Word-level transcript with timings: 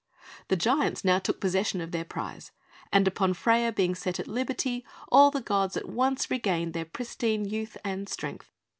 The 0.47 0.55
giants 0.55 1.05
now 1.05 1.19
took 1.19 1.39
possession 1.39 1.79
of 1.79 1.91
their 1.91 2.03
prize; 2.03 2.49
and 2.91 3.07
upon 3.07 3.35
Freia 3.35 3.71
being 3.71 3.93
set 3.93 4.19
at 4.19 4.27
liberty, 4.27 4.83
all 5.09 5.29
the 5.29 5.41
gods 5.41 5.77
at 5.77 5.87
once 5.87 6.31
regained 6.31 6.73
their 6.73 6.85
pristine 6.85 7.45
youth 7.45 7.77
and 7.85 8.09
strength. 8.09 8.51